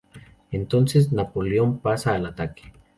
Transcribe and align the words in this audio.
Entonces 0.51 1.11
Napoleón 1.11 1.77
pasa 1.77 2.15
al 2.15 2.25
ataque. 2.25 2.73